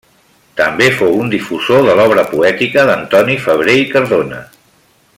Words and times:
També 0.61 0.87
fou 1.01 1.11
un 1.25 1.29
difusor 1.33 1.83
de 1.89 1.95
l'obra 2.01 2.23
poètica 2.33 2.89
d'Antoni 2.91 3.39
Febrer 3.47 3.77
i 3.85 3.89
Cardona. 3.95 4.43